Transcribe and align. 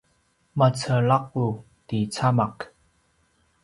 macelaqut 0.57 1.55
ti 1.87 1.97
camak 2.15 2.57